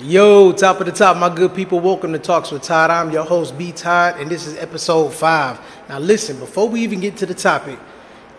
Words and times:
Yo, 0.00 0.52
top 0.52 0.78
of 0.78 0.86
the 0.86 0.92
top, 0.92 1.16
my 1.16 1.28
good 1.28 1.52
people. 1.56 1.80
Welcome 1.80 2.12
to 2.12 2.20
Talks 2.20 2.52
with 2.52 2.62
Todd. 2.62 2.88
I'm 2.88 3.10
your 3.10 3.24
host, 3.24 3.58
B 3.58 3.72
Todd, 3.72 4.20
and 4.20 4.30
this 4.30 4.46
is 4.46 4.56
episode 4.56 5.12
five. 5.12 5.58
Now, 5.88 5.98
listen, 5.98 6.38
before 6.38 6.68
we 6.68 6.82
even 6.82 7.00
get 7.00 7.16
to 7.16 7.26
the 7.26 7.34
topic, 7.34 7.80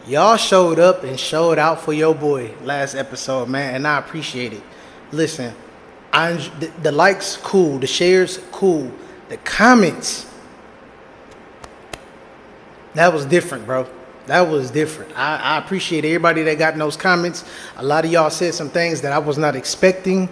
y'all 0.07 0.37
showed 0.37 0.79
up 0.79 1.03
and 1.03 1.19
showed 1.19 1.59
out 1.59 1.81
for 1.81 1.91
your 1.91 2.15
boy 2.15 2.53
last 2.63 2.95
episode, 2.95 3.49
man, 3.49 3.75
and 3.75 3.85
I 3.85 3.99
appreciate 3.99 4.53
it. 4.53 4.63
Listen, 5.11 5.53
I 6.13 6.31
the, 6.31 6.68
the 6.82 6.93
likes 6.93 7.36
cool, 7.36 7.78
the 7.78 7.88
shares 7.88 8.39
cool, 8.54 8.89
the 9.28 9.36
comments 9.36 10.28
that 12.94 13.12
was 13.12 13.26
different, 13.26 13.66
bro. 13.66 13.86
That 14.28 14.48
was 14.48 14.71
different. 14.71 15.12
I, 15.18 15.36
I 15.36 15.57
appreciate 15.57 16.05
everybody 16.05 16.41
that 16.44 16.57
got 16.57 16.71
in 16.71 16.80
those 16.80 16.96
comments. 16.96 17.44
A 17.76 17.84
lot 17.84 18.05
of 18.05 18.12
y'all 18.14 18.30
said 18.30 18.54
some 18.54 18.70
things 18.70 19.02
that 19.02 19.12
I 19.12 19.20
was 19.20 19.38
not 19.38 19.57
expecting. 19.57 20.30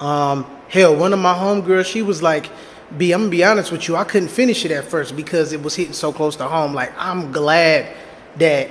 Um, 0.00 0.46
hell, 0.72 0.96
one 0.96 1.12
of 1.12 1.18
my 1.18 1.34
homegirls, 1.34 1.84
she 1.84 2.00
was 2.00 2.22
like, 2.22 2.50
B, 2.96 3.12
I'm 3.12 3.22
gonna 3.22 3.30
be 3.30 3.44
honest 3.44 3.70
with 3.70 3.88
you, 3.88 3.96
I 3.96 4.04
couldn't 4.04 4.30
finish 4.30 4.64
it 4.64 4.70
at 4.70 4.84
first 4.84 5.14
because 5.14 5.52
it 5.52 5.62
was 5.62 5.76
hitting 5.76 5.92
so 5.92 6.12
close 6.12 6.34
to 6.36 6.44
home. 6.44 6.74
Like, 6.74 6.92
I'm 6.96 7.30
glad 7.30 7.94
that, 8.36 8.70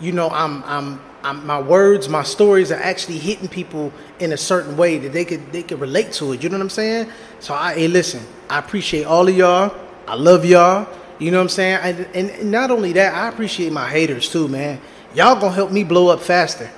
you 0.00 0.12
know, 0.12 0.28
I'm 0.28 0.62
I'm 0.64 1.00
I'm, 1.22 1.46
my 1.46 1.60
words, 1.60 2.08
my 2.08 2.22
stories 2.22 2.72
are 2.72 2.80
actually 2.80 3.18
hitting 3.18 3.48
people 3.48 3.92
in 4.20 4.32
a 4.32 4.36
certain 4.36 4.76
way 4.76 4.98
that 4.98 5.12
they 5.12 5.24
could 5.24 5.50
they 5.52 5.62
could 5.62 5.80
relate 5.80 6.12
to 6.12 6.32
it. 6.32 6.42
You 6.42 6.50
know 6.50 6.56
what 6.56 6.64
I'm 6.64 6.70
saying? 6.70 7.10
So 7.40 7.54
I 7.54 7.74
hey, 7.74 7.88
listen, 7.88 8.22
I 8.48 8.58
appreciate 8.58 9.04
all 9.04 9.26
of 9.26 9.36
y'all. 9.36 9.74
I 10.06 10.14
love 10.14 10.44
y'all. 10.44 10.86
You 11.18 11.30
know 11.30 11.38
what 11.38 11.44
I'm 11.44 11.48
saying? 11.50 12.06
And, 12.14 12.30
and 12.30 12.50
not 12.50 12.70
only 12.70 12.92
that, 12.94 13.14
I 13.14 13.28
appreciate 13.28 13.72
my 13.72 13.88
haters 13.88 14.30
too, 14.30 14.48
man. 14.48 14.80
Y'all 15.14 15.38
gonna 15.38 15.52
help 15.52 15.70
me 15.70 15.84
blow 15.84 16.08
up 16.08 16.20
faster. 16.20 16.70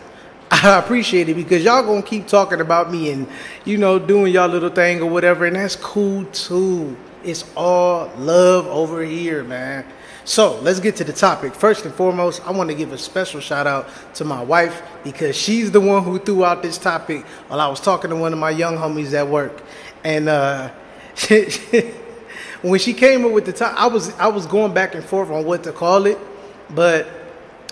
I 0.63 0.79
appreciate 0.79 1.31
it 1.31 1.35
because 1.35 1.65
y'all 1.65 1.83
gonna 1.83 2.03
keep 2.03 2.27
talking 2.27 2.61
about 2.61 2.93
me 2.93 3.11
and 3.11 3.27
you 3.65 3.79
know 3.79 3.99
doing 3.99 4.35
y'all 4.35 4.49
little 4.49 4.69
thing 4.69 5.01
or 5.01 5.09
whatever, 5.09 5.47
and 5.47 5.57
that's 5.57 5.77
cool 5.77 6.27
too. 6.27 6.95
It's 7.25 7.47
all 7.57 8.13
love 8.19 8.67
over 8.67 9.03
here, 9.03 9.45
man. 9.45 9.87
So 10.27 10.61
let's 10.61 10.79
get 10.79 10.95
to 10.97 11.05
the 11.05 11.13
topic. 11.15 11.55
First 11.55 11.87
and 11.87 11.95
foremost, 11.95 12.47
I 12.47 12.51
want 12.51 12.69
to 12.69 12.77
give 12.77 12.93
a 12.93 12.99
special 12.99 13.41
shout 13.41 13.67
out 13.67 13.89
to 14.17 14.25
my 14.25 14.43
wife 14.43 14.83
because 15.05 15.37
she's 15.37 15.71
the 15.71 15.81
one 15.81 16.05
who 16.05 16.19
threw 16.19 16.45
out 16.45 16.63
this 16.63 16.77
topic 16.77 17.25
while 17.49 17.59
I 17.59 17.69
was 17.69 17.81
talking 17.81 18.11
to 18.11 18.17
one 18.17 18.35
of 18.35 18.39
my 18.39 18.51
young 18.51 18.77
homies 18.77 19.15
at 19.15 19.27
work, 19.27 19.63
and 20.05 20.29
uh, 20.29 20.69
when 22.61 22.79
she 22.79 22.93
came 22.93 23.25
up 23.25 23.33
with 23.33 23.47
the 23.47 23.55
topic, 23.55 23.79
I 23.81 23.87
was 23.87 24.15
I 24.19 24.27
was 24.27 24.45
going 24.45 24.75
back 24.75 24.95
and 24.95 25.03
forth 25.03 25.31
on 25.31 25.47
what 25.47 25.63
to 25.63 25.73
call 25.73 26.05
it, 26.05 26.19
but 26.69 27.07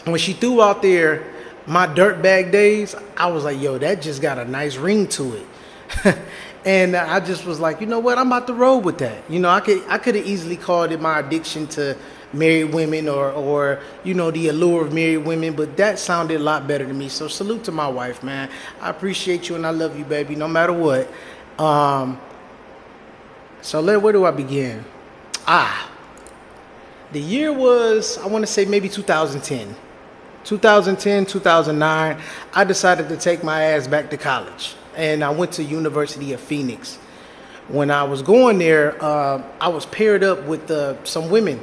when 0.05 0.19
she 0.19 0.33
threw 0.33 0.63
out 0.63 0.81
there 0.81 1.30
my 1.71 1.87
dirtbag 1.87 2.51
days, 2.51 2.97
I 3.17 3.29
was 3.29 3.45
like, 3.45 3.61
yo, 3.61 3.79
that 3.79 4.03
just 4.03 4.21
got 4.21 4.39
a 4.39 4.45
nice 4.45 4.75
ring 4.75 5.07
to 5.07 5.37
it. 5.37 6.19
and 6.65 6.97
I 6.97 7.21
just 7.21 7.45
was 7.45 7.61
like, 7.61 7.81
you 7.81 7.87
know 7.87 8.01
what, 8.01 8.19
I'm 8.19 8.27
about 8.27 8.49
to 8.49 8.55
roll 8.55 8.81
with 8.81 8.99
that. 8.99 9.23
You 9.31 9.39
know, 9.39 9.49
I 9.49 9.61
could 9.61 9.85
I 9.87 9.99
could 9.99 10.17
have 10.17 10.27
easily 10.27 10.57
called 10.57 10.91
it 10.91 11.01
my 11.01 11.21
addiction 11.21 11.69
to 11.69 11.97
married 12.33 12.75
women 12.75 13.09
or 13.09 13.31
or 13.31 13.79
you 14.03 14.15
know 14.15 14.33
the 14.33 14.49
allure 14.49 14.85
of 14.85 14.93
married 14.93 15.19
women, 15.19 15.55
but 15.55 15.77
that 15.77 16.01
sounded 16.01 16.41
a 16.41 16.43
lot 16.43 16.67
better 16.67 16.85
to 16.85 16.93
me. 16.93 17.09
So 17.09 17.29
salute 17.29 17.63
to 17.65 17.73
my 17.73 17.87
wife, 17.87 18.25
man. 18.25 18.51
I 18.81 18.91
appreciate 18.91 19.49
you 19.49 19.55
and 19.55 19.65
I 19.65 19.71
love 19.71 19.97
you, 19.97 20.05
baby, 20.05 20.35
no 20.35 20.49
matter 20.49 20.73
what. 20.73 21.09
Um, 21.57 22.21
so 23.63 23.81
let, 23.81 24.03
where 24.03 24.13
do 24.13 24.25
I 24.25 24.33
begin? 24.33 24.85
Ah, 25.47 25.89
the 27.13 27.21
year 27.21 27.53
was, 27.53 28.19
I 28.19 28.27
want 28.27 28.43
to 28.43 28.51
say 28.51 28.65
maybe 28.65 28.89
2010. 28.89 29.77
2010, 30.45 31.27
2009, 31.27 32.21
I 32.55 32.65
decided 32.65 33.09
to 33.09 33.17
take 33.17 33.45
my 33.45 33.63
ass 33.63 33.87
back 33.87 34.11
to 34.11 34.17
college. 34.17 34.75
And 34.97 35.23
I 35.23 35.31
went 35.31 35.53
to 35.53 35.63
University 35.63 36.33
of 36.33 36.41
Phoenix. 36.41 36.97
When 37.69 37.91
I 37.91 38.03
was 38.03 38.23
going 38.23 38.59
there, 38.59 39.03
uh, 39.03 39.43
I 39.61 39.69
was 39.69 39.87
paired 39.87 40.25
up 40.25 40.45
with 40.45 40.71
uh, 40.71 41.03
some 41.05 41.31
women. 41.31 41.61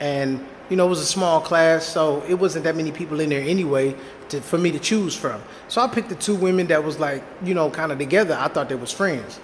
And, 0.00 0.46
you 0.70 0.76
know, 0.76 0.86
it 0.86 0.90
was 0.90 1.00
a 1.00 1.06
small 1.06 1.40
class, 1.40 1.84
so 1.84 2.22
it 2.28 2.34
wasn't 2.34 2.64
that 2.64 2.76
many 2.76 2.92
people 2.92 3.20
in 3.20 3.30
there 3.30 3.42
anyway 3.42 3.94
to, 4.30 4.40
for 4.40 4.58
me 4.58 4.70
to 4.70 4.78
choose 4.78 5.14
from. 5.14 5.42
So 5.68 5.80
I 5.80 5.88
picked 5.88 6.08
the 6.08 6.14
two 6.14 6.34
women 6.34 6.66
that 6.68 6.82
was 6.82 6.98
like, 6.98 7.22
you 7.42 7.54
know, 7.54 7.68
kind 7.70 7.92
of 7.92 7.98
together. 7.98 8.36
I 8.38 8.48
thought 8.48 8.68
they 8.68 8.74
was 8.74 8.92
friends. 8.92 9.40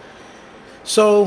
So 0.85 1.27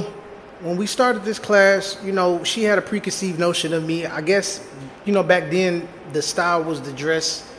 when 0.61 0.77
we 0.77 0.87
started 0.87 1.23
this 1.23 1.39
class, 1.39 1.99
you 2.03 2.11
know, 2.11 2.43
she 2.43 2.63
had 2.63 2.77
a 2.77 2.81
preconceived 2.81 3.39
notion 3.39 3.73
of 3.73 3.85
me. 3.85 4.05
I 4.05 4.21
guess, 4.21 4.65
you 5.07 5.13
know, 5.13 5.23
back 5.23 5.49
then 5.49 5.87
the 6.11 6.21
style 6.21 6.63
was 6.63 6.81
the 6.81 6.91
dress, 6.91 7.49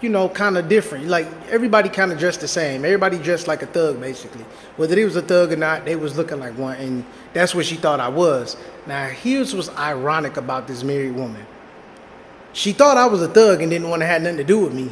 you 0.00 0.08
know, 0.08 0.28
kind 0.28 0.56
of 0.56 0.68
different. 0.68 1.06
Like 1.06 1.28
everybody 1.50 1.90
kind 1.90 2.10
of 2.10 2.18
dressed 2.18 2.40
the 2.40 2.48
same. 2.48 2.84
Everybody 2.84 3.18
dressed 3.18 3.46
like 3.46 3.62
a 3.62 3.66
thug, 3.66 4.00
basically. 4.00 4.44
Whether 4.76 4.96
he 4.96 5.04
was 5.04 5.14
a 5.14 5.22
thug 5.22 5.52
or 5.52 5.56
not, 5.56 5.84
they 5.84 5.96
was 5.96 6.16
looking 6.16 6.40
like 6.40 6.56
one, 6.56 6.76
and 6.76 7.04
that's 7.34 7.54
what 7.54 7.66
she 7.66 7.76
thought 7.76 8.00
I 8.00 8.08
was. 8.08 8.56
Now, 8.86 9.08
here's 9.08 9.54
what's 9.54 9.68
ironic 9.70 10.38
about 10.38 10.66
this 10.66 10.82
married 10.82 11.14
woman. 11.14 11.46
She 12.54 12.72
thought 12.72 12.96
I 12.96 13.06
was 13.06 13.20
a 13.20 13.28
thug 13.28 13.60
and 13.60 13.70
didn't 13.70 13.90
want 13.90 14.00
to 14.00 14.06
have 14.06 14.22
nothing 14.22 14.38
to 14.38 14.44
do 14.44 14.60
with 14.60 14.72
me, 14.72 14.90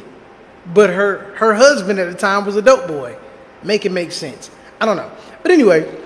but 0.67 0.91
her 0.91 1.33
her 1.35 1.55
husband 1.55 1.97
at 1.97 2.11
the 2.11 2.17
time 2.17 2.45
was 2.45 2.55
a 2.55 2.61
dope 2.61 2.87
boy. 2.87 3.17
Make 3.63 3.85
it 3.85 3.91
make 3.91 4.11
sense. 4.11 4.51
I 4.79 4.85
don't 4.85 4.97
know, 4.97 5.11
but 5.41 5.51
anyway 5.51 6.02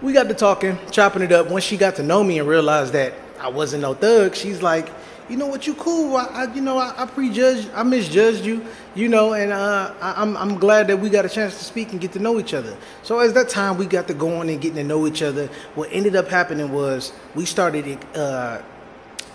we 0.00 0.12
got 0.12 0.28
to 0.28 0.34
talking, 0.34 0.78
chopping 0.90 1.22
it 1.22 1.32
up. 1.32 1.50
Once 1.50 1.64
she 1.64 1.76
got 1.76 1.96
to 1.96 2.02
know 2.02 2.22
me 2.22 2.38
and 2.38 2.48
realized 2.48 2.92
that 2.92 3.14
I 3.40 3.48
wasn't 3.48 3.82
no 3.82 3.94
thug, 3.94 4.34
she's 4.34 4.62
like, 4.62 4.88
you 5.28 5.36
know 5.36 5.46
what, 5.46 5.66
you 5.66 5.74
cool. 5.74 6.16
I, 6.16 6.24
I 6.24 6.54
you 6.54 6.62
know, 6.62 6.78
I, 6.78 6.94
I, 6.96 7.06
prejudged, 7.06 7.70
I 7.74 7.82
misjudged 7.82 8.44
you, 8.44 8.64
you 8.94 9.08
know, 9.08 9.34
and 9.34 9.52
uh, 9.52 9.92
I, 10.00 10.22
am 10.22 10.36
I'm, 10.36 10.52
I'm 10.52 10.58
glad 10.58 10.86
that 10.86 10.98
we 10.98 11.10
got 11.10 11.24
a 11.24 11.28
chance 11.28 11.58
to 11.58 11.64
speak 11.64 11.92
and 11.92 12.00
get 12.00 12.12
to 12.12 12.18
know 12.18 12.38
each 12.38 12.54
other. 12.54 12.76
So 13.02 13.18
as 13.18 13.32
that 13.34 13.48
time 13.48 13.76
we 13.76 13.86
got 13.86 14.06
to 14.08 14.14
going 14.14 14.48
and 14.48 14.60
getting 14.60 14.76
to 14.76 14.84
know 14.84 15.06
each 15.06 15.22
other, 15.22 15.48
what 15.74 15.90
ended 15.92 16.16
up 16.16 16.28
happening 16.28 16.72
was 16.72 17.12
we 17.34 17.44
started 17.44 17.98
uh, 18.16 18.62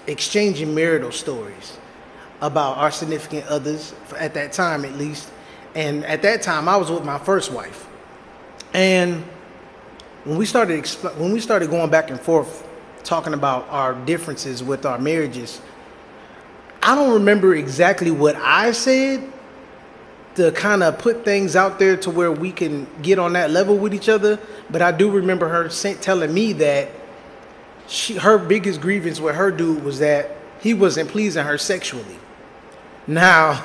exchanging 0.07 0.73
marital 0.73 1.11
stories 1.11 1.77
about 2.41 2.77
our 2.77 2.91
significant 2.91 3.45
others 3.47 3.93
at 4.17 4.33
that 4.33 4.51
time, 4.51 4.85
at 4.85 4.93
least. 4.95 5.29
And 5.75 6.03
at 6.05 6.21
that 6.23 6.41
time, 6.41 6.67
I 6.67 6.77
was 6.77 6.89
with 6.91 7.05
my 7.05 7.17
first 7.17 7.51
wife, 7.51 7.87
and 8.73 9.23
when 10.23 10.37
we 10.37 10.45
started 10.45 10.81
expl- 10.81 11.15
when 11.17 11.31
we 11.31 11.39
started 11.39 11.69
going 11.69 11.89
back 11.89 12.09
and 12.09 12.19
forth 12.19 12.67
talking 13.03 13.33
about 13.33 13.67
our 13.69 13.93
differences 13.93 14.63
with 14.63 14.85
our 14.85 14.97
marriages, 14.97 15.61
I 16.81 16.95
don't 16.95 17.13
remember 17.13 17.55
exactly 17.55 18.11
what 18.11 18.35
I 18.35 18.71
said 18.71 19.31
to 20.35 20.51
kind 20.51 20.81
of 20.81 20.97
put 20.97 21.23
things 21.23 21.55
out 21.55 21.77
there 21.77 21.95
to 21.97 22.09
where 22.09 22.31
we 22.31 22.51
can 22.51 22.87
get 23.01 23.19
on 23.19 23.33
that 23.33 23.51
level 23.51 23.77
with 23.77 23.93
each 23.93 24.09
other. 24.09 24.39
But 24.69 24.81
I 24.81 24.91
do 24.91 25.11
remember 25.11 25.47
her 25.49 25.69
telling 25.95 26.33
me 26.33 26.53
that 26.53 26.89
she, 27.87 28.15
her 28.17 28.37
biggest 28.37 28.81
grievance 28.81 29.19
with 29.19 29.35
her 29.35 29.51
dude 29.51 29.83
was 29.83 29.99
that 29.99 30.35
he 30.61 30.73
wasn't 30.73 31.09
pleasing 31.09 31.45
her 31.45 31.57
sexually. 31.57 32.17
Now, 33.05 33.63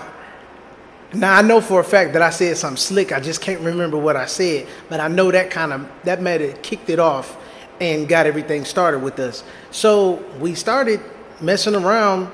now 1.14 1.36
I 1.36 1.42
know 1.42 1.60
for 1.60 1.80
a 1.80 1.84
fact 1.84 2.12
that 2.12 2.22
I 2.22 2.30
said 2.30 2.56
something 2.56 2.76
slick. 2.76 3.12
I 3.12 3.20
just 3.20 3.41
can't 3.41 3.60
remember 3.60 3.96
what 3.96 4.16
I 4.16 4.26
said, 4.26 4.66
but 4.88 5.00
I 5.00 5.08
know 5.08 5.30
that 5.30 5.50
kind 5.50 5.72
of 5.72 5.88
that 6.04 6.20
might 6.20 6.41
have 6.41 6.60
kicked 6.62 6.91
it 6.91 6.98
off 6.98 7.36
and 7.80 8.08
got 8.08 8.26
everything 8.26 8.64
started 8.64 8.98
with 8.98 9.19
us. 9.19 9.42
So 9.70 10.22
we 10.38 10.54
started 10.54 11.00
messing 11.41 11.74
around 11.74 12.30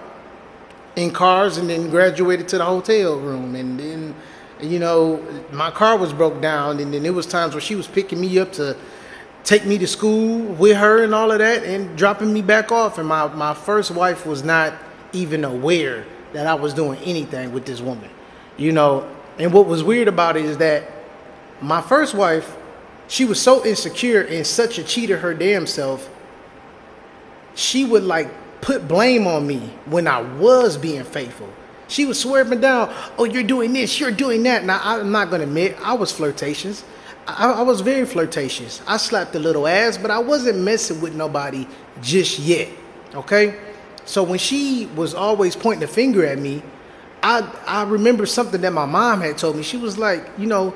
in 0.96 1.10
cars 1.10 1.56
and 1.56 1.68
then 1.68 1.90
graduated 1.90 2.48
to 2.48 2.58
the 2.58 2.64
hotel 2.64 3.18
room 3.18 3.54
and 3.54 3.78
then 3.78 4.14
you 4.60 4.78
know 4.78 5.22
my 5.52 5.70
car 5.70 5.98
was 5.98 6.12
broke 6.12 6.40
down 6.40 6.78
and 6.78 6.94
then 6.94 7.02
there 7.02 7.12
was 7.12 7.26
times 7.26 7.52
where 7.52 7.60
she 7.60 7.74
was 7.74 7.88
picking 7.88 8.20
me 8.20 8.38
up 8.38 8.52
to 8.52 8.76
take 9.42 9.66
me 9.66 9.76
to 9.76 9.86
school 9.86 10.40
with 10.54 10.76
her 10.76 11.02
and 11.02 11.14
all 11.14 11.30
of 11.32 11.38
that 11.40 11.64
and 11.64 11.98
dropping 11.98 12.32
me 12.32 12.40
back 12.40 12.70
off 12.70 12.96
and 12.96 13.08
my, 13.08 13.26
my 13.34 13.52
first 13.52 13.90
wife 13.90 14.24
was 14.24 14.44
not 14.44 14.72
even 15.12 15.44
aware 15.44 16.06
that 16.32 16.46
I 16.46 16.54
was 16.54 16.72
doing 16.72 16.98
anything 17.00 17.52
with 17.52 17.66
this 17.66 17.80
woman 17.80 18.08
you 18.56 18.72
know. 18.72 19.10
And 19.38 19.52
what 19.52 19.66
was 19.66 19.82
weird 19.82 20.08
about 20.08 20.36
it 20.36 20.44
is 20.44 20.58
that 20.58 20.90
my 21.60 21.80
first 21.80 22.14
wife, 22.14 22.56
she 23.08 23.24
was 23.24 23.40
so 23.40 23.64
insecure 23.64 24.22
and 24.22 24.46
such 24.46 24.78
a 24.78 24.84
cheater 24.84 25.18
her 25.18 25.34
damn 25.34 25.66
self. 25.66 26.08
She 27.54 27.84
would 27.84 28.04
like 28.04 28.30
put 28.60 28.88
blame 28.88 29.26
on 29.26 29.46
me 29.46 29.58
when 29.86 30.06
I 30.06 30.20
was 30.22 30.76
being 30.76 31.04
faithful. 31.04 31.48
She 31.88 32.06
was 32.06 32.24
me 32.24 32.56
down, 32.56 32.92
oh, 33.18 33.24
you're 33.24 33.42
doing 33.42 33.72
this, 33.72 34.00
you're 34.00 34.10
doing 34.10 34.42
that. 34.44 34.64
Now, 34.64 34.80
I'm 34.82 35.12
not 35.12 35.28
going 35.28 35.40
to 35.40 35.46
admit, 35.46 35.76
I 35.82 35.92
was 35.94 36.10
flirtatious. 36.10 36.84
I, 37.26 37.52
I, 37.52 37.62
was 37.62 37.80
very 37.80 38.06
flirtatious. 38.06 38.82
I 38.86 38.96
slapped 38.96 39.34
a 39.34 39.38
little 39.38 39.66
ass, 39.66 39.98
but 39.98 40.10
I 40.10 40.18
wasn't 40.18 40.58
messing 40.58 41.00
with 41.00 41.14
nobody 41.14 41.66
just 42.02 42.38
yet. 42.38 42.68
Okay? 43.14 43.58
So 44.04 44.22
when 44.22 44.38
she 44.38 44.86
was 44.94 45.14
always 45.14 45.56
pointing 45.56 45.80
the 45.80 45.86
finger 45.86 46.26
at 46.26 46.38
me, 46.38 46.62
I 47.24 47.40
I 47.66 47.84
remember 47.84 48.26
something 48.26 48.60
that 48.60 48.72
my 48.72 48.84
mom 48.84 49.22
had 49.22 49.38
told 49.38 49.56
me. 49.56 49.62
She 49.62 49.78
was 49.78 49.96
like, 49.96 50.28
you 50.38 50.46
know, 50.46 50.74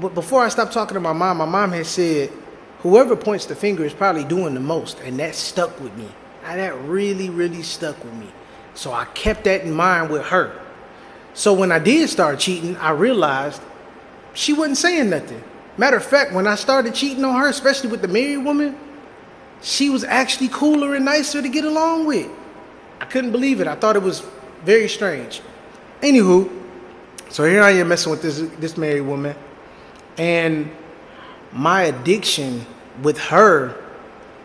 but 0.00 0.14
before 0.14 0.42
I 0.42 0.48
stopped 0.48 0.72
talking 0.72 0.94
to 0.94 1.00
my 1.00 1.12
mom, 1.12 1.36
my 1.36 1.44
mom 1.44 1.70
had 1.70 1.86
said, 1.86 2.32
whoever 2.80 3.14
points 3.14 3.44
the 3.44 3.54
finger 3.54 3.84
is 3.84 3.92
probably 3.92 4.24
doing 4.24 4.54
the 4.54 4.60
most, 4.60 4.98
and 5.00 5.18
that 5.20 5.34
stuck 5.34 5.78
with 5.78 5.94
me. 5.96 6.08
And 6.44 6.60
that 6.60 6.74
really, 6.80 7.28
really 7.28 7.62
stuck 7.62 8.02
with 8.02 8.14
me. 8.14 8.28
So 8.74 8.92
I 8.92 9.04
kept 9.06 9.44
that 9.44 9.62
in 9.62 9.72
mind 9.72 10.10
with 10.10 10.24
her. 10.26 10.62
So 11.34 11.52
when 11.52 11.70
I 11.70 11.78
did 11.78 12.08
start 12.08 12.38
cheating, 12.38 12.76
I 12.78 12.90
realized, 12.90 13.60
she 14.32 14.54
wasn't 14.54 14.78
saying 14.78 15.10
nothing. 15.10 15.42
Matter 15.76 15.98
of 15.98 16.04
fact, 16.04 16.32
when 16.32 16.46
I 16.46 16.54
started 16.54 16.94
cheating 16.94 17.24
on 17.24 17.38
her, 17.38 17.48
especially 17.48 17.90
with 17.90 18.00
the 18.00 18.08
married 18.08 18.38
woman, 18.38 18.78
she 19.60 19.90
was 19.90 20.04
actually 20.04 20.48
cooler 20.48 20.94
and 20.94 21.04
nicer 21.04 21.42
to 21.42 21.48
get 21.48 21.64
along 21.64 22.06
with. 22.06 22.30
I 23.00 23.04
couldn't 23.04 23.32
believe 23.32 23.60
it. 23.60 23.66
I 23.66 23.74
thought 23.74 23.96
it 23.96 24.02
was 24.02 24.22
very 24.64 24.88
strange. 24.88 25.42
Anywho, 26.00 26.50
so 27.30 27.44
here 27.44 27.62
I 27.62 27.72
am 27.72 27.88
messing 27.88 28.10
with 28.10 28.22
this 28.22 28.40
this 28.58 28.76
married 28.76 29.02
woman, 29.02 29.34
and 30.18 30.70
my 31.52 31.82
addiction 31.84 32.66
with 33.02 33.18
her 33.18 33.74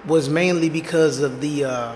was 0.05 0.29
mainly 0.29 0.69
because 0.69 1.19
of 1.19 1.41
the 1.41 1.65
uh, 1.65 1.95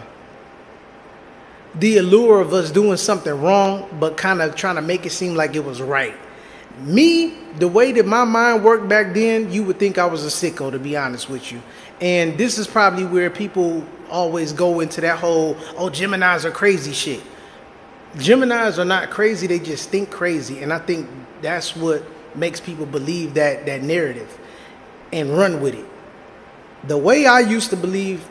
the 1.79 1.97
allure 1.97 2.41
of 2.41 2.53
us 2.53 2.71
doing 2.71 2.97
something 2.97 3.33
wrong, 3.33 3.87
but 3.99 4.17
kind 4.17 4.41
of 4.41 4.55
trying 4.55 4.75
to 4.75 4.81
make 4.81 5.05
it 5.05 5.11
seem 5.11 5.35
like 5.35 5.55
it 5.55 5.63
was 5.63 5.81
right. 5.81 6.15
Me, 6.79 7.33
the 7.57 7.67
way 7.67 7.93
that 7.93 8.05
my 8.05 8.25
mind 8.25 8.63
worked 8.63 8.89
back 8.89 9.13
then, 9.13 9.51
you 9.51 9.63
would 9.63 9.79
think 9.79 9.97
I 9.97 10.05
was 10.05 10.25
a 10.25 10.27
sicko, 10.27 10.71
to 10.71 10.79
be 10.79 10.97
honest 10.97 11.29
with 11.29 11.51
you. 11.51 11.61
And 12.01 12.37
this 12.37 12.57
is 12.57 12.67
probably 12.67 13.05
where 13.05 13.29
people 13.29 13.85
always 14.09 14.51
go 14.51 14.81
into 14.81 14.99
that 15.01 15.19
whole, 15.19 15.55
oh, 15.77 15.89
Geminis 15.89 16.43
are 16.43 16.51
crazy 16.51 16.91
shit. 16.91 17.21
Geminis 18.15 18.77
are 18.77 18.85
not 18.85 19.09
crazy, 19.09 19.47
they 19.47 19.59
just 19.59 19.89
think 19.89 20.09
crazy. 20.09 20.61
And 20.63 20.71
I 20.71 20.79
think 20.79 21.09
that's 21.41 21.75
what 21.75 22.03
makes 22.35 22.59
people 22.59 22.85
believe 22.85 23.33
that 23.35 23.65
that 23.65 23.81
narrative 23.81 24.37
and 25.11 25.37
run 25.37 25.61
with 25.61 25.75
it. 25.75 25.85
The 26.87 26.97
way 26.97 27.25
I 27.25 27.39
used 27.39 27.69
to 27.71 27.77
believe, 27.77 28.27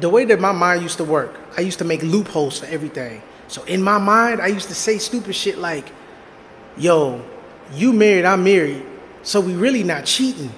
the 0.00 0.08
way 0.08 0.24
that 0.26 0.40
my 0.40 0.52
mind 0.52 0.82
used 0.82 0.98
to 0.98 1.04
work, 1.04 1.34
I 1.56 1.60
used 1.62 1.78
to 1.78 1.84
make 1.84 2.02
loopholes 2.02 2.60
for 2.60 2.66
everything. 2.66 3.22
So 3.48 3.62
in 3.64 3.82
my 3.82 3.98
mind, 3.98 4.40
I 4.40 4.48
used 4.48 4.68
to 4.68 4.74
say 4.74 4.98
stupid 4.98 5.34
shit 5.34 5.58
like, 5.58 5.90
yo, 6.76 7.22
you 7.74 7.92
married, 7.92 8.24
I'm 8.24 8.44
married, 8.44 8.84
so 9.22 9.40
we 9.40 9.54
really 9.54 9.82
not 9.82 10.04
cheating. 10.04 10.52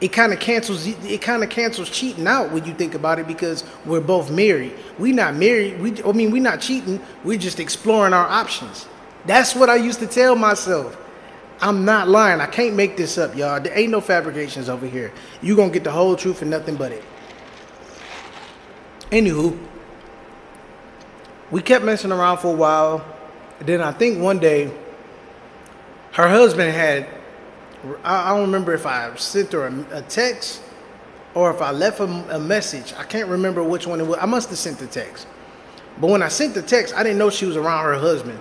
It 0.00 0.08
kind 0.08 0.32
of 0.32 0.40
cancels 0.40 0.86
it 0.86 1.22
kind 1.22 1.42
of 1.42 1.48
cancels 1.48 1.88
cheating 1.88 2.26
out 2.26 2.52
when 2.52 2.64
you 2.66 2.74
think 2.74 2.94
about 2.94 3.18
it 3.18 3.26
because 3.26 3.64
we're 3.86 4.00
both 4.00 4.30
married. 4.30 4.74
We 4.98 5.12
not 5.12 5.34
married. 5.34 5.80
We 5.80 6.02
I 6.02 6.12
mean 6.12 6.30
we're 6.30 6.42
not 6.42 6.60
cheating. 6.60 7.00
We're 7.24 7.38
just 7.38 7.60
exploring 7.60 8.12
our 8.12 8.26
options. 8.26 8.86
That's 9.24 9.54
what 9.54 9.70
I 9.70 9.76
used 9.76 10.00
to 10.00 10.06
tell 10.06 10.36
myself. 10.36 10.96
I'm 11.60 11.86
not 11.86 12.08
lying. 12.08 12.40
I 12.42 12.46
can't 12.46 12.76
make 12.76 12.98
this 12.98 13.16
up, 13.16 13.34
y'all. 13.34 13.58
There 13.60 13.76
ain't 13.76 13.90
no 13.90 14.02
fabrications 14.02 14.68
over 14.68 14.86
here. 14.86 15.12
You're 15.40 15.56
gonna 15.56 15.72
get 15.72 15.84
the 15.84 15.90
whole 15.90 16.14
truth 16.14 16.42
and 16.42 16.50
nothing 16.50 16.76
but 16.76 16.92
it. 16.92 17.02
Anywho, 19.10 19.58
we 21.50 21.62
kept 21.62 21.84
messing 21.84 22.12
around 22.12 22.38
for 22.38 22.48
a 22.48 22.56
while. 22.56 23.04
Then 23.60 23.80
I 23.80 23.92
think 23.92 24.20
one 24.20 24.38
day 24.38 24.70
her 26.12 26.28
husband 26.28 26.72
had 26.72 27.06
I, 28.04 28.30
don't 28.30 28.42
remember 28.42 28.72
if 28.72 28.86
I 28.86 29.14
sent 29.16 29.52
her 29.52 29.66
a, 29.66 29.98
a 29.98 30.02
text 30.02 30.62
or 31.34 31.50
if 31.50 31.60
I 31.60 31.70
left 31.70 32.00
him 32.00 32.28
a 32.30 32.38
message. 32.38 32.94
I 32.96 33.04
can't 33.04 33.28
remember 33.28 33.62
which 33.62 33.86
one 33.86 34.00
it 34.00 34.06
was. 34.06 34.18
I 34.20 34.26
must 34.26 34.48
have 34.50 34.58
sent 34.58 34.78
the 34.78 34.86
text. 34.86 35.26
But 36.00 36.10
when 36.10 36.22
I 36.22 36.28
sent 36.28 36.54
the 36.54 36.62
text, 36.62 36.94
I 36.94 37.02
didn't 37.02 37.18
know 37.18 37.30
she 37.30 37.46
was 37.46 37.56
around 37.56 37.84
her 37.84 37.94
husband. 37.94 38.38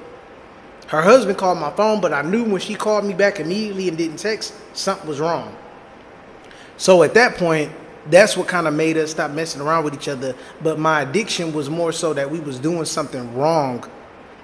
Her 0.87 1.01
husband 1.01 1.37
called 1.37 1.57
my 1.57 1.71
phone, 1.71 1.99
but 1.99 2.13
I 2.13 2.21
knew 2.21 2.43
when 2.43 2.61
she 2.61 2.75
called 2.75 3.05
me 3.05 3.13
back 3.13 3.39
immediately 3.39 3.87
and 3.89 3.97
didn't 3.97 4.17
text, 4.17 4.53
something 4.73 5.07
was 5.07 5.19
wrong. 5.19 5.55
So 6.77 7.03
at 7.03 7.13
that 7.15 7.37
point, 7.37 7.71
that's 8.07 8.37
what 8.37 8.47
kind 8.47 8.67
of 8.67 8.73
made 8.73 8.97
us 8.97 9.11
stop 9.11 9.31
messing 9.31 9.61
around 9.61 9.83
with 9.83 9.93
each 9.93 10.07
other. 10.07 10.35
But 10.61 10.77
my 10.77 11.01
addiction 11.01 11.53
was 11.53 11.69
more 11.69 11.91
so 11.91 12.13
that 12.13 12.29
we 12.29 12.39
was 12.39 12.59
doing 12.59 12.85
something 12.85 13.35
wrong 13.35 13.89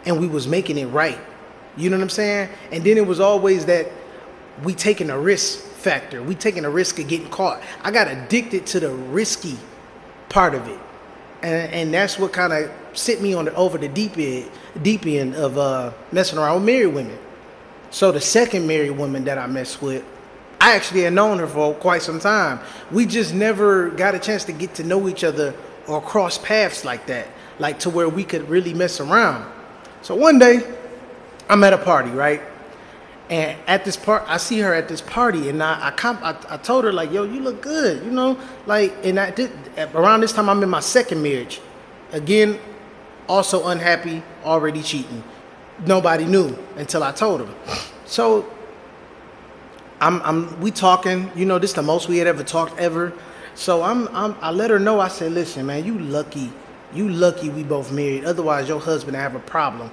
and 0.06 0.19
we 0.19 0.27
was 0.27 0.48
making 0.48 0.77
it 0.77 0.88
right. 0.88 1.19
You 1.77 1.89
know 1.89 1.98
what 1.98 2.03
I'm 2.03 2.09
saying? 2.09 2.50
And 2.71 2.83
then 2.83 2.98
it 2.98 3.06
was 3.06 3.19
always 3.19 3.65
that 3.68 3.88
we 4.63 4.74
taking 4.74 5.09
a 5.09 5.19
risk 5.19 5.59
factor. 5.59 6.21
We 6.21 6.36
taking 6.36 6.65
a 6.65 6.69
risk 6.69 7.00
of 7.00 7.07
getting 7.07 7.30
caught. 7.30 7.62
I 7.81 7.92
got 7.92 8.07
addicted 8.07 8.65
to 8.68 8.80
the 8.80 8.92
risky 8.92 9.57
part 10.30 10.53
of 10.53 10.68
it. 10.68 10.80
And, 11.42 11.74
and 11.74 11.94
that's 11.94 12.19
what 12.19 12.33
kind 12.33 12.53
of 12.53 12.71
sent 12.94 13.21
me 13.21 13.33
on 13.33 13.45
the 13.45 13.56
over 13.56 13.77
the 13.77 13.88
deep 13.88 14.18
end, 14.18 14.50
deep 14.81 15.06
end 15.06 15.36
of 15.36 15.57
uh, 15.57 15.92
messing 16.12 16.38
around 16.38 16.56
with 16.56 16.65
married 16.65 16.94
women. 16.94 17.18
So 17.89 18.12
the 18.12 18.21
second 18.21 18.68
married 18.68 18.92
woman 18.92 19.24
that 19.25 19.38
I 19.38 19.48
messed 19.48 19.81
with, 19.81 20.06
I 20.59 20.75
actually 20.75 21.01
had 21.01 21.13
known 21.13 21.39
her 21.39 21.48
for 21.48 21.74
quite 21.74 22.03
some 22.03 22.19
time. 22.19 22.59
We 22.92 23.06
just 23.06 23.33
never 23.33 23.89
got 23.89 24.13
a 24.13 24.19
chance 24.19 24.45
to 24.45 24.51
get 24.51 24.75
to 24.75 24.83
know 24.83 25.09
each 25.09 25.24
other 25.24 25.56
or 25.88 26.01
cross 26.01 26.38
paths 26.38 26.86
like 26.86 27.07
that, 27.07 27.27
like 27.57 27.80
to 27.80 27.89
where 27.89 28.07
we 28.07 28.24
could 28.24 28.48
really 28.48 28.74
mess 28.74 29.00
around. 29.00 29.51
So 30.03 30.15
one 30.15 30.38
day, 30.38 30.62
I'm 31.50 31.63
at 31.63 31.74
a 31.74 31.77
party, 31.77 32.12
right? 32.12 32.42
And 33.31 33.57
at 33.66 33.86
this 33.86 33.95
part, 33.95 34.25
I 34.28 34.36
see 34.36 34.60
her 34.60 34.74
at 34.74 34.89
this 34.89 35.00
party, 35.00 35.48
and 35.48 35.63
I 35.63 35.88
I, 35.88 35.92
comp- 35.92 36.22
I, 36.22 36.36
I 36.50 36.57
told 36.57 36.83
her 36.83 36.92
like, 36.92 37.13
"Yo, 37.13 37.24
you 37.24 37.39
look 37.39 37.62
good," 37.62 38.04
you 38.04 38.12
know, 38.12 38.38
like. 38.66 38.94
And 39.06 39.18
I 39.18 39.31
did 39.31 39.51
around 39.95 40.19
this 40.19 40.33
time. 40.33 40.50
I'm 40.50 40.62
in 40.62 40.69
my 40.69 40.81
second 40.81 41.24
marriage, 41.24 41.62
again, 42.12 42.60
also 43.30 43.68
unhappy, 43.68 44.22
already 44.44 44.83
cheating. 44.83 45.24
Nobody 45.86 46.25
knew 46.25 46.57
until 46.75 47.04
I 47.04 47.13
told 47.13 47.39
them. 47.39 47.56
So 48.06 48.51
I'm 50.01 50.22
I'm 50.24 50.60
we 50.60 50.69
talking. 50.69 51.31
You 51.34 51.45
know, 51.45 51.57
this 51.57 51.72
the 51.72 51.81
most 51.81 52.10
we 52.10 52.18
had 52.18 52.27
ever 52.27 52.44
talked 52.44 52.77
ever. 52.77 53.13
So 53.56 53.81
I'm, 53.81 54.10
I'm 54.10 54.36
I 54.42 54.51
let 54.51 54.69
her 54.69 54.80
know. 54.80 55.00
I 55.00 55.07
said, 55.07 55.31
"Listen, 55.31 55.66
man, 55.68 55.86
you 55.86 55.98
lucky." 55.98 56.51
You 56.94 57.07
lucky 57.07 57.50
we 57.50 57.63
both 57.63 57.89
married. 57.94 58.25
Otherwise, 58.25 58.68
your 58.68 58.81
husband 58.81 59.16
have 59.16 59.34
a 59.34 59.39
problem. 59.39 59.89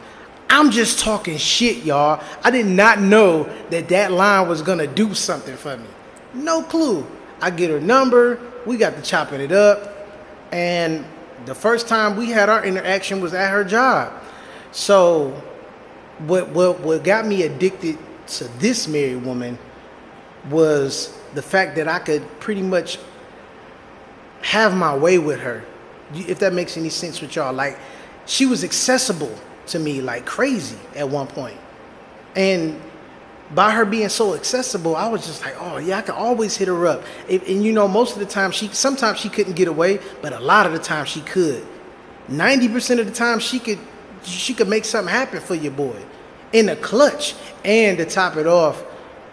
I'm 0.51 0.71
just 0.71 1.01
talking 1.01 1.37
shit, 1.37 1.85
y'all. 1.85 2.23
I 2.43 2.51
did 2.51 2.67
not 2.67 3.01
know 3.01 3.45
that 3.71 3.89
that 3.89 4.13
line 4.13 4.49
was 4.49 4.63
gonna 4.63 4.87
do 4.87 5.15
something 5.15 5.57
for 5.57 5.77
me. 5.77 5.87
No 6.35 6.63
clue. 6.63 7.07
I 7.41 7.51
get 7.51 7.71
her 7.71 7.81
number. 7.81 8.41
We 8.67 8.77
got 8.77 8.97
to 8.97 9.03
chopping 9.03 9.41
it 9.41 9.53
up, 9.53 10.09
and 10.53 11.05
the 11.47 11.55
first 11.55 11.89
time 11.89 12.17
we 12.17 12.31
had 12.31 12.49
our 12.49 12.65
interaction 12.65 13.21
was 13.21 13.33
at 13.33 13.51
her 13.51 13.65
job. 13.65 14.13
So, 14.73 15.31
what 16.19 16.49
what 16.51 16.81
what 16.81 17.05
got 17.05 17.27
me 17.27 17.43
addicted 17.43 17.99
to 18.29 18.45
this 18.59 18.89
married 18.89 19.25
woman 19.25 19.59
was 20.51 21.17
the 21.35 21.43
fact 21.43 21.77
that 21.77 21.89
I 21.89 21.99
could 21.99 22.23
pretty 22.41 22.63
much 22.63 22.99
have 24.43 24.77
my 24.77 24.97
way 24.97 25.19
with 25.19 25.41
her. 25.41 25.65
If 26.15 26.39
that 26.41 26.53
makes 26.53 26.77
any 26.77 26.89
sense 26.89 27.21
with 27.21 27.37
y'all, 27.37 27.53
like 27.53 27.79
she 28.27 28.47
was 28.47 28.65
accessible 28.65 29.37
to 29.69 29.79
me 29.79 30.01
like 30.01 30.27
crazy 30.27 30.79
at 30.95 31.09
one 31.09 31.27
point. 31.27 31.57
And 32.37 32.81
by 33.55 33.71
her 33.71 33.85
being 33.85 34.09
so 34.09 34.35
accessible, 34.35 34.95
I 34.95 35.09
was 35.09 35.27
just 35.27 35.43
like, 35.43 35.57
oh 35.59 35.79
yeah, 35.79 35.99
I 35.99 36.03
can 36.03 36.15
always 36.15 36.57
hit 36.57 36.69
her 36.69 36.87
up. 36.87 37.03
and 37.29 37.65
you 37.65 37.73
know, 37.73 37.89
most 37.89 38.15
of 38.15 38.19
the 38.19 38.27
time 38.27 38.51
she, 38.51 38.69
sometimes 38.69 39.19
she 39.19 39.29
couldn't 39.29 39.55
get 39.55 39.69
away, 39.69 40.01
but 40.21 40.33
a 40.33 40.41
lot 40.41 40.67
of 40.67 40.73
the 40.73 40.79
time 40.79 41.05
she 41.05 41.21
could. 41.21 41.67
Ninety 42.29 42.69
percent 42.69 43.01
of 43.01 43.07
the 43.07 43.13
time 43.13 43.39
she 43.39 43.59
could, 43.59 43.79
she 44.23 44.53
could 44.53 44.69
make 44.69 44.85
something 44.85 45.13
happen 45.13 45.41
for 45.41 45.55
your 45.55 45.73
boy, 45.73 45.97
in 46.53 46.69
a 46.69 46.77
clutch. 46.77 47.35
And 47.65 47.97
to 47.99 48.05
top 48.05 48.37
it 48.37 48.47
off, 48.47 48.85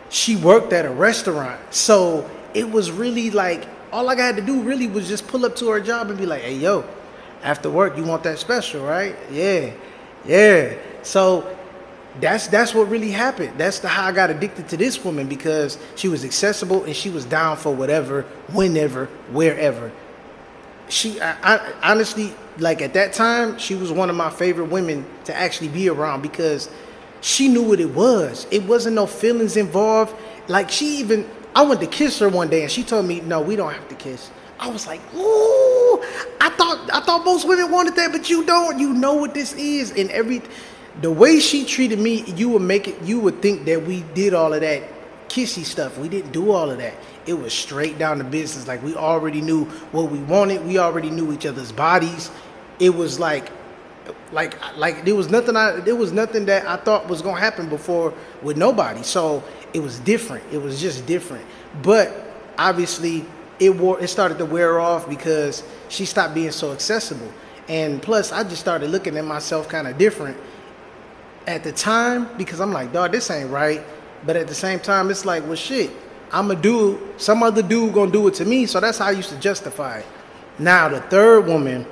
she 0.10 0.38
worked 0.38 0.72
at 0.72 0.86
a 0.86 0.89
restaurant, 0.89 1.60
so 1.74 2.30
it 2.54 2.72
was 2.72 2.89
really 2.92 3.32
like 3.32 3.68
all 3.92 4.10
I 4.10 4.15
had 4.15 4.38
to 4.38 4.42
do 4.42 4.62
really 4.62 4.88
was 4.88 5.08
just 5.08 5.27
pull 5.27 5.46
up 5.46 5.56
to 5.58 5.70
her 5.70 5.80
job 5.80 6.10
and 6.10 6.18
be 6.18 6.25
like, 6.25 6.42
hey 6.42 6.56
yo, 6.56 6.86
after 7.44 7.70
work 7.70 7.98
you 7.98 8.04
want 8.04 8.24
that 8.24 8.39
special, 8.39 8.84
right? 8.84 9.15
Yeah. 9.30 9.72
Yeah. 10.27 10.75
So 11.03 11.55
that's 12.20 12.48
that's 12.48 12.74
what 12.74 12.89
really 12.89 13.12
happened. 13.12 13.58
That's 13.58 13.79
the 13.79 13.88
how 13.88 14.05
I 14.08 14.12
got 14.12 14.29
addicted 14.29 14.67
to 14.70 14.77
this 14.77 15.03
woman 15.03 15.27
because 15.27 15.77
she 15.96 16.08
was 16.08 16.24
accessible 16.24 16.84
and 16.86 16.96
she 16.96 17.10
was 17.10 17.25
down 17.25 17.58
for 17.58 17.74
whatever, 17.74 18.24
whenever, 18.53 19.05
wherever. 19.32 19.91
She, 20.88 21.20
I, 21.20 21.55
I, 21.55 21.74
honestly, 21.84 22.34
like 22.60 22.82
at 22.82 22.94
that 22.94 23.13
time, 23.13 23.58
she 23.58 23.75
was 23.75 23.91
one 23.91 24.10
of 24.10 24.15
my 24.15 24.29
favorite 24.29 24.70
women 24.70 25.05
to 25.25 25.36
actually 25.36 25.70
be 25.70 25.89
around 25.89 26.22
because 26.22 26.70
she 27.22 27.48
knew 27.48 27.63
what 27.63 27.79
it 27.79 27.89
was. 27.94 28.46
It 28.51 28.63
wasn't 28.63 28.96
no 28.96 29.08
feelings 29.08 29.58
involved. 29.58 30.15
Like 30.48 30.70
she 30.70 30.98
even, 31.00 31.27
I 31.55 31.63
went 31.63 31.82
to 31.82 31.88
kiss 31.88 32.20
her 32.20 32.29
one 32.29 32.50
day 32.50 32.62
and 32.62 32.72
she 32.72 32.84
told 32.84 33.05
me, 33.08 33.20
"No, 33.22 33.41
we 33.41 33.55
don't 33.55 33.74
have 33.74 33.89
to 33.89 33.96
kiss." 33.96 34.29
I 34.59 34.69
was 34.69 34.88
like, 34.88 35.01
ooh, 35.13 36.01
I 36.39 36.50
thought 36.57 36.89
I 36.93 37.01
thought 37.01 37.25
most 37.25 37.47
women 37.47 37.71
wanted 37.71 37.95
that, 37.95 38.12
but 38.12 38.29
you 38.29 38.45
don't. 38.45 38.79
You 38.79 38.93
know 38.93 39.13
what 39.13 39.33
this 39.33 39.53
is, 39.53 39.91
and 39.91 40.09
every 40.12 40.41
the 41.01 41.12
way 41.12 41.39
she 41.39 41.65
treated 41.65 42.00
me, 42.00 42.24
you 42.24 42.50
would 42.50 42.62
make 42.62 42.88
it. 42.88 43.01
You 43.01 43.19
would 43.19 43.41
think 43.41 43.65
that 43.65 43.83
we 43.83 44.01
did 44.13 44.33
all 44.33 44.53
of 44.53 44.62
that 44.62 44.83
kissy 45.27 45.65
stuff. 45.65 45.97
We 45.97 46.07
didn't 46.07 46.31
do 46.31 46.51
all 46.51 46.69
of 46.71 46.77
that. 46.77 46.93
It 47.25 47.33
was 47.33 47.53
straight 47.53 47.97
down 47.97 48.19
to 48.19 48.24
business. 48.24 48.67
Like 48.67 48.81
we 48.81 48.95
already 48.95 49.41
knew 49.41 49.65
what 49.91 50.09
we 50.09 50.19
wanted. 50.19 50.65
We 50.65 50.77
already 50.77 51.09
knew 51.09 51.33
each 51.33 51.45
other's 51.45 51.71
bodies. 51.71 52.31
It 52.79 52.91
was 52.93 53.19
like, 53.19 53.51
like, 54.31 54.57
like 54.77 55.03
there 55.03 55.15
was 55.15 55.29
nothing. 55.29 55.55
I 55.55 55.79
there 55.79 55.95
was 55.95 56.12
nothing 56.12 56.45
that 56.45 56.65
I 56.67 56.77
thought 56.77 57.09
was 57.09 57.21
gonna 57.21 57.39
happen 57.39 57.67
before 57.67 58.13
with 58.41 58.55
nobody. 58.55 59.03
So 59.03 59.43
it 59.74 59.79
was 59.81 60.00
different. 60.00 60.43
It 60.53 60.62
was 60.62 60.79
just 60.79 61.05
different. 61.05 61.45
But 61.81 62.25
obviously 62.57 63.25
it 63.59 63.75
wore 63.75 64.00
it 64.01 64.07
started 64.07 64.38
to 64.38 64.45
wear 64.45 64.79
off 64.79 65.09
because 65.09 65.63
she 65.89 66.05
stopped 66.05 66.33
being 66.33 66.51
so 66.51 66.71
accessible. 66.71 67.31
And 67.67 68.01
plus 68.01 68.31
I 68.31 68.43
just 68.43 68.59
started 68.62 68.89
looking 68.89 69.17
at 69.17 69.25
myself 69.25 69.67
kind 69.67 69.88
of 69.88 69.97
different 69.97 70.38
at 71.47 71.63
the 71.63 71.71
time 71.71 72.29
because 72.38 72.59
I'm 72.59 72.71
like, 72.71 72.91
dog, 72.91 73.12
this 73.12 73.29
ain't 73.29 73.50
right. 73.50 73.81
But 74.25 74.35
at 74.35 74.47
the 74.47 74.55
same 74.55 74.79
time, 74.79 75.12
it's 75.12 75.25
like, 75.25 75.43
well, 75.43 75.55
shit, 75.55 75.91
I'm 76.31 76.50
a 76.51 76.55
dude. 76.55 77.00
Some 77.21 77.43
other 77.43 77.62
dude 77.62 77.93
gonna 77.93 78.12
do 78.12 78.27
it 78.27 78.33
to 78.35 78.45
me. 78.45 78.65
So 78.65 78.79
that's 78.79 78.97
how 78.97 79.07
I 79.07 79.12
used 79.12 79.29
to 79.29 79.39
justify 79.39 80.00
it. 80.00 80.05
Now 80.57 80.89
the 80.89 81.01
third 81.01 81.45
woman, 81.45 81.85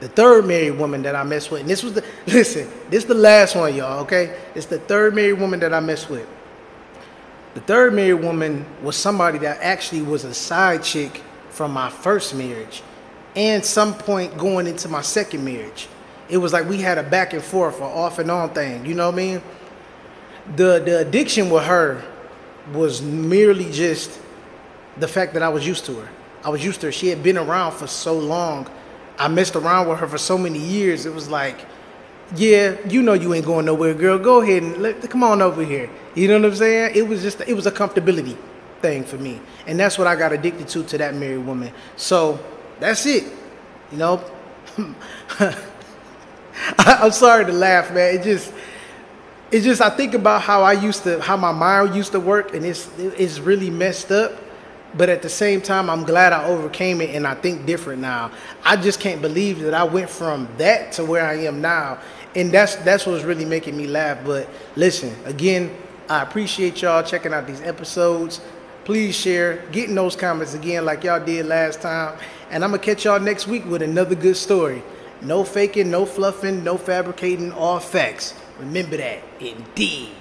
the 0.00 0.08
third 0.08 0.46
married 0.46 0.78
woman 0.78 1.02
that 1.02 1.16
I 1.16 1.24
messed 1.24 1.50
with, 1.50 1.62
and 1.62 1.70
this 1.70 1.82
was 1.82 1.94
the 1.94 2.04
listen, 2.26 2.70
this 2.90 3.02
is 3.02 3.08
the 3.08 3.14
last 3.14 3.56
one, 3.56 3.74
y'all. 3.74 4.00
Okay, 4.00 4.36
it's 4.54 4.66
the 4.66 4.78
third 4.78 5.14
married 5.14 5.40
woman 5.40 5.60
that 5.60 5.74
I 5.74 5.80
messed 5.80 6.08
with. 6.08 6.28
The 7.54 7.60
third 7.60 7.94
married 7.94 8.22
woman 8.22 8.64
was 8.82 8.96
somebody 8.96 9.38
that 9.38 9.58
actually 9.60 10.02
was 10.02 10.24
a 10.24 10.34
side 10.34 10.82
chick 10.82 11.22
from 11.50 11.72
my 11.72 11.90
first 11.90 12.34
marriage, 12.34 12.82
and 13.34 13.64
some 13.64 13.94
point 13.94 14.36
going 14.38 14.66
into 14.66 14.88
my 14.88 15.02
second 15.02 15.44
marriage. 15.44 15.88
It 16.28 16.36
was 16.36 16.52
like 16.52 16.68
we 16.68 16.78
had 16.78 16.98
a 16.98 17.02
back 17.02 17.32
and 17.32 17.42
forth, 17.42 17.80
or 17.80 17.86
off 17.86 18.18
and 18.18 18.30
on 18.30 18.50
thing. 18.50 18.84
You 18.84 18.94
know 18.94 19.06
what 19.06 19.14
I 19.14 19.16
mean? 19.16 19.42
The 20.56 20.82
the 20.84 21.00
addiction 21.00 21.50
with 21.50 21.64
her 21.64 22.02
was 22.72 23.00
merely 23.02 23.70
just 23.72 24.20
the 24.98 25.08
fact 25.08 25.32
that 25.34 25.42
I 25.42 25.48
was 25.48 25.66
used 25.66 25.84
to 25.86 25.94
her. 25.94 26.08
I 26.44 26.50
was 26.50 26.64
used 26.64 26.80
to 26.82 26.86
her. 26.86 26.92
She 26.92 27.08
had 27.08 27.22
been 27.22 27.38
around 27.38 27.72
for 27.72 27.86
so 27.86 28.18
long. 28.18 28.68
I 29.18 29.28
messed 29.28 29.56
around 29.56 29.88
with 29.88 29.98
her 29.98 30.06
for 30.06 30.18
so 30.18 30.38
many 30.38 30.58
years. 30.58 31.06
It 31.06 31.12
was 31.12 31.28
like, 31.28 31.58
yeah, 32.36 32.76
you 32.88 33.02
know 33.02 33.14
you 33.14 33.32
ain't 33.34 33.46
going 33.46 33.66
nowhere, 33.66 33.94
girl. 33.94 34.18
Go 34.18 34.42
ahead 34.42 34.62
and 34.62 34.76
let, 34.78 35.00
come 35.08 35.22
on 35.22 35.40
over 35.40 35.64
here. 35.64 35.88
You 36.14 36.28
know 36.28 36.38
what 36.38 36.50
I'm 36.50 36.56
saying? 36.56 36.92
It 36.94 37.06
was 37.06 37.22
just 37.22 37.40
it 37.40 37.54
was 37.54 37.66
a 37.66 37.72
comfortability 37.72 38.36
thing 38.80 39.04
for 39.04 39.16
me, 39.16 39.40
and 39.66 39.78
that's 39.78 39.96
what 39.98 40.06
I 40.06 40.14
got 40.14 40.32
addicted 40.32 40.68
to 40.68 40.84
to 40.84 40.98
that 40.98 41.14
married 41.14 41.46
woman. 41.46 41.72
So 41.96 42.38
that's 42.80 43.06
it. 43.06 43.24
You 43.90 43.98
know, 43.98 44.24
I'm 46.78 47.12
sorry 47.12 47.46
to 47.46 47.52
laugh, 47.52 47.92
man. 47.92 48.16
It 48.16 48.24
just 48.24 48.52
it's 49.50 49.64
just 49.64 49.80
I 49.80 49.88
think 49.88 50.14
about 50.14 50.42
how 50.42 50.62
I 50.62 50.72
used 50.72 51.04
to 51.04 51.20
how 51.20 51.36
my 51.36 51.52
mind 51.52 51.94
used 51.94 52.12
to 52.12 52.20
work, 52.20 52.54
and 52.54 52.64
it's 52.64 52.90
it's 52.98 53.38
really 53.38 53.70
messed 53.70 54.12
up. 54.12 54.32
But 54.96 55.08
at 55.08 55.22
the 55.22 55.28
same 55.28 55.60
time, 55.60 55.90
I'm 55.90 56.04
glad 56.04 56.32
I 56.32 56.44
overcame 56.46 57.00
it, 57.00 57.14
and 57.14 57.26
I 57.26 57.34
think 57.34 57.66
different 57.66 58.00
now. 58.00 58.30
I 58.64 58.76
just 58.76 59.00
can't 59.00 59.20
believe 59.20 59.60
that 59.60 59.74
I 59.74 59.84
went 59.84 60.08
from 60.08 60.48
that 60.56 60.92
to 60.92 61.04
where 61.04 61.24
I 61.24 61.34
am 61.34 61.60
now, 61.60 61.98
and 62.34 62.50
that's 62.50 62.76
that's 62.76 63.06
what's 63.06 63.24
really 63.24 63.44
making 63.44 63.76
me 63.76 63.86
laugh. 63.86 64.18
But 64.24 64.48
listen, 64.76 65.14
again, 65.24 65.76
I 66.08 66.22
appreciate 66.22 66.80
y'all 66.80 67.02
checking 67.02 67.34
out 67.34 67.46
these 67.46 67.60
episodes. 67.60 68.40
Please 68.84 69.14
share, 69.14 69.66
getting 69.72 69.94
those 69.94 70.16
comments 70.16 70.54
again 70.54 70.86
like 70.86 71.04
y'all 71.04 71.24
did 71.24 71.44
last 71.44 71.82
time, 71.82 72.18
and 72.50 72.64
I'm 72.64 72.70
gonna 72.70 72.82
catch 72.82 73.04
y'all 73.04 73.20
next 73.20 73.46
week 73.46 73.66
with 73.66 73.82
another 73.82 74.14
good 74.14 74.36
story. 74.36 74.82
No 75.20 75.44
faking, 75.44 75.90
no 75.90 76.06
fluffing, 76.06 76.64
no 76.64 76.78
fabricating, 76.78 77.52
all 77.52 77.80
facts. 77.80 78.34
Remember 78.58 78.96
that. 78.96 79.22
Indeed. 79.40 80.17